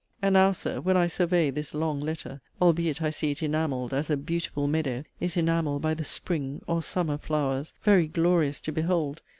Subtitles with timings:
[0.19, 4.09] And now, Sir, when I survey this long letter,* (albeit I see it enamelled, as
[4.09, 9.21] a 'beautiful meadow' is enamelled by the 'spring' or 'summer' flowers, very glorious to behold!)